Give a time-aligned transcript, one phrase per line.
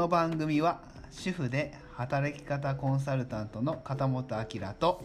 [0.00, 0.80] の番組は
[1.10, 5.04] 主婦で働き方コンサルタントの片本明と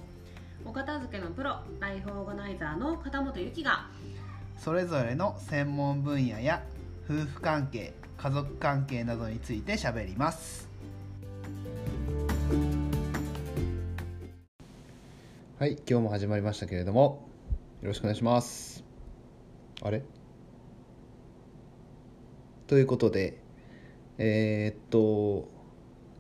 [0.64, 3.90] お片付けのプロライフオーガナイザーの片本由紀が
[4.58, 6.64] それぞれの専門分野や
[7.10, 10.70] 夫婦関係家族関係などについてしゃべります。
[15.60, 17.28] はい今日も始まりましたけれども
[17.82, 18.86] よろしくお願いします。
[19.82, 20.04] あれ？
[22.68, 23.44] ということで
[24.18, 25.50] えーっと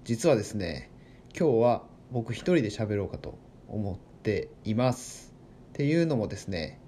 [0.03, 0.89] 実はですね
[1.37, 3.37] 今日は僕一人で喋ろうかと
[3.67, 5.33] 思っています。
[5.69, 6.79] っていうのもですね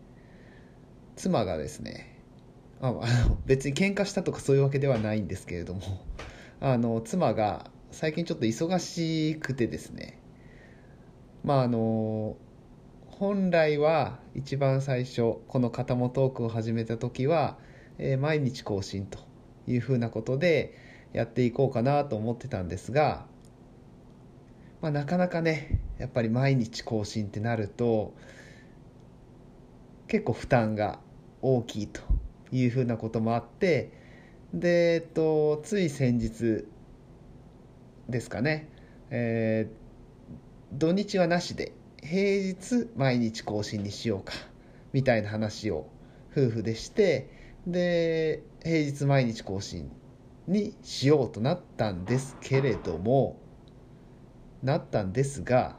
[1.15, 2.21] 妻がですね
[2.79, 3.03] あの
[3.45, 5.81] 別に喧嘩したとかそういうわけではないんですけれども
[6.61, 10.21] あの妻が最近ちょっと忙しくてですね
[11.43, 12.37] まああの
[13.07, 17.57] 本来は一番最初この「肩もトーク」を始めた時は、
[17.97, 19.19] えー毎日更新と
[19.67, 20.86] いうふうなことで
[21.17, 23.25] やっていこうかなと思ってたんですが、
[24.81, 28.13] まあ、なかなかねやっぱり毎日更新ってなると
[30.07, 30.99] 結構負担が
[31.41, 32.01] 大きいと
[32.51, 33.91] いうふうなこともあって
[34.53, 36.65] で、えっと、つい先日
[38.07, 38.69] ですかね、
[39.09, 39.87] えー
[40.73, 41.71] 土日はなしで
[42.03, 44.33] 平日毎日更新にしようか
[44.91, 45.87] みたいな話を
[46.31, 47.29] 夫婦でして
[47.65, 49.89] で平日毎日更新
[50.47, 53.37] にしようとなったんですけれども
[54.63, 55.75] なったんですが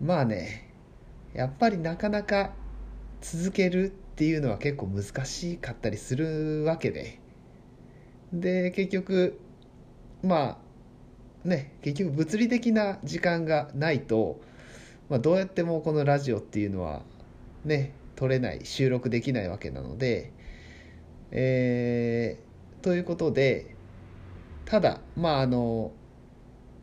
[0.00, 0.72] まあね
[1.34, 2.52] やっぱりなかなか
[3.20, 7.20] 続けるっていうのは結構難しかったりするわけで。
[8.32, 9.38] で結局
[10.22, 10.58] ま
[11.44, 14.40] あね結局物理的な時間がないと、
[15.08, 17.02] まあ、どうやってもこのラジオっていうのは
[17.64, 20.32] ね撮れない収録できないわけなので
[21.30, 22.45] えー
[22.82, 23.74] ということで
[24.64, 25.92] ただまああの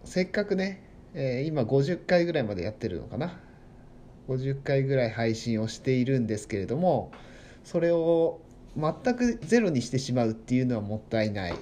[0.04, 0.84] せっかくね、
[1.14, 3.40] えー今50回ぐらいまでやってるのかな。
[4.28, 7.12] 50回ぐらい配信をしているんですけれども
[7.64, 8.40] それを
[8.76, 11.54] 全くゼロにしてしまうっていうのはもったいない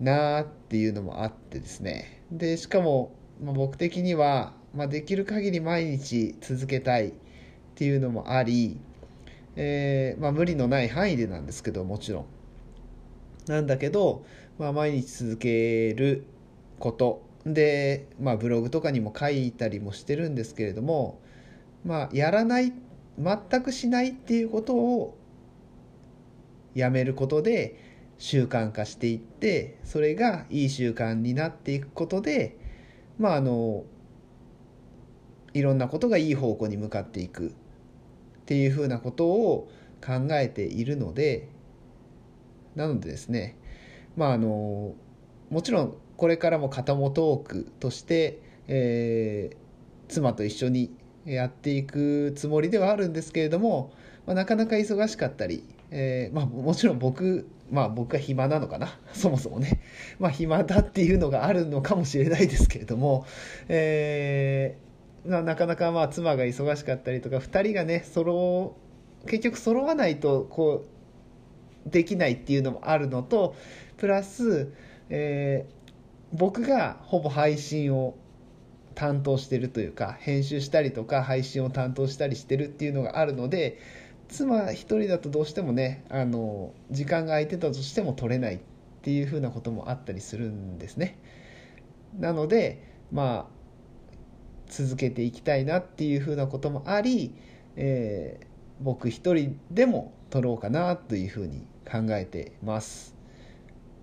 [0.00, 2.22] なあっていうのもあってですね。
[2.30, 7.12] でしかも、まあ、僕的には、まあ、できる限り毎日続けたいっ
[7.76, 8.80] ていうのもあり、
[9.56, 12.26] えーまあ、無理のない範囲でなんですけどもちろん。
[13.46, 14.24] なんだけど、
[14.58, 16.24] まあ、毎日続ける
[16.78, 17.22] こと。
[17.46, 21.20] で、まあ、ブログとかにも書いたりもしてるんですけれども、
[21.84, 22.72] まあ、やらない
[23.18, 25.18] 全くしないっていうことを
[26.74, 27.78] やめることで
[28.18, 32.56] 習慣化していってそれがいい習慣になっていくことで
[33.18, 33.84] まああの
[35.52, 37.54] いろんなことがいい方向に向かっていく。
[38.44, 39.70] っていうふうなことを
[40.04, 41.48] 考えているので
[42.76, 43.56] なのでですね
[44.16, 44.94] まああの
[45.50, 49.64] もちろんこれからも肩もトークとして、えー
[50.08, 50.94] 妻と一緒に
[51.24, 53.92] やっていくつもりではあるんですけれども、
[54.26, 59.80] まあ、なかなか忙しかったり、えーまあ、もちろん僕まあ僕が暇なのかな そもそもね。
[60.18, 63.26] まあ暇だっていうのがあるのかもしれないですけれども、
[63.68, 64.84] えー
[65.26, 68.76] まあ、なかなかまあ妻が忙しかったりとか2人がね揃
[69.26, 70.84] 結局揃わないとこ
[71.86, 73.54] うできないっていうのもあるのと
[73.96, 74.72] プラス、
[75.08, 75.84] えー
[76.34, 78.16] 僕がほぼ配信を
[78.96, 83.78] 担当してるというか編集したりとか配信を担当したりしてるっていうのがあるので
[84.28, 88.58] 妻一人だとどうしてもねあの時間が空いてたとしても取れないっ
[89.02, 91.18] ていうふうなこともあったりするんですね。
[92.18, 92.82] なので
[93.12, 93.53] まあ
[94.76, 97.32] 続けていきたいなっていうふうなこともあり、
[97.76, 103.14] えー僕一人でも撮ろうかなというふうに考えてます。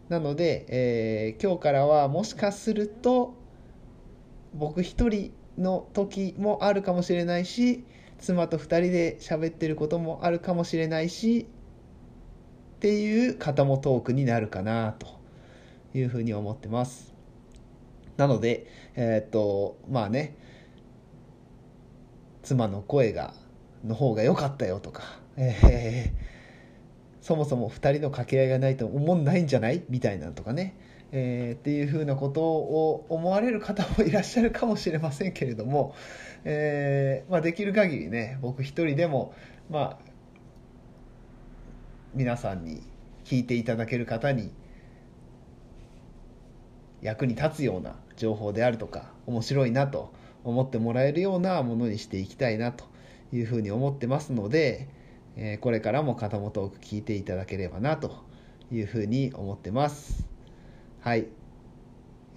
[0.08, 3.34] なので、えー今日からはもしかすると
[4.54, 7.84] 僕一人の時もあるかもしれないし
[8.18, 11.48] 妻と二人で喋ってることもあるかもしれないし
[12.76, 15.08] っていう肩もトークになるかなと
[15.94, 17.14] いうふうに思ってます。
[18.16, 20.38] なのでえーっとまあね
[22.44, 23.34] 妻の声が
[23.86, 25.04] の方が良かったよとか、
[25.38, 26.32] えー
[27.22, 29.84] そもそも2人の掛け合いがないと思んないんじゃない？
[29.90, 30.76] みたいなとかね、
[31.12, 35.94] えーっていうふうなことを思われる方もいらっしゃるかもしれませんけれども、
[36.46, 39.36] えーまあ、できる限りね僕一人でも、
[39.70, 40.12] まあ、
[42.16, 42.82] 皆さんに
[43.24, 44.52] 聞いていただける方に
[47.04, 50.12] 役に立つような情報であるとか面白いなと
[50.44, 52.86] 思ってもらえるようなものにしていきたいなと
[53.34, 54.88] いうふうに思ってますので、
[55.38, 58.24] えーこれからも肩もトーク聞いていただければなと
[58.72, 60.26] いうふうに思ってます。
[61.00, 61.28] はい。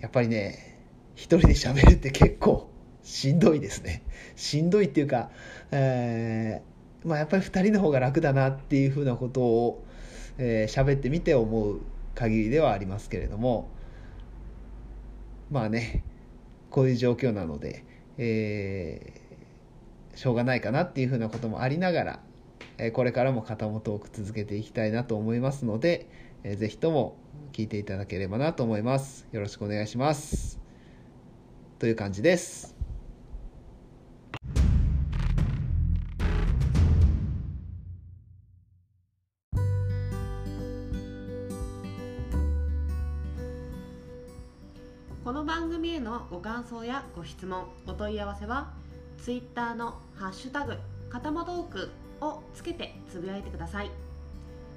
[0.01, 0.79] やっぱりね
[1.15, 2.69] 一人で喋るって結構
[3.03, 4.03] しんどいですね。
[4.37, 5.31] しんどいっていうか、
[5.71, 9.85] えー、まあ、やっぱり2人の方が楽だなっていうふうなことを
[10.37, 11.81] 喋、えー、ってみて思う
[12.15, 13.69] 限りではありますけれども
[15.51, 16.03] まあね
[16.71, 17.85] こういう状況なので、
[18.19, 22.21] えー、しょうがないかなっていうふうなこともありながら、
[22.79, 26.09] えこれからも肩もトーク続けていきたいなと思いますので、
[26.43, 27.17] えー、ぜひとも
[27.53, 29.27] 聞いていただければなと思います。
[29.33, 30.61] よろしくお願いします。
[31.79, 32.74] という感じです。
[45.25, 48.75] この番組へのご感想やご質問お問い合わせは
[49.17, 50.77] Twitter の「ハッシュタグ
[51.09, 51.91] かたまトーク」
[52.21, 53.91] をつけてつぶやいてください。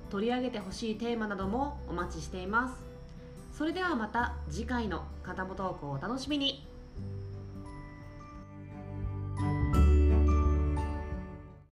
[0.09, 2.75] 取り上げてほしいテーマなどもお待ちしています。
[3.51, 6.65] それではまた次回の「かたまトーク」をお楽しみに。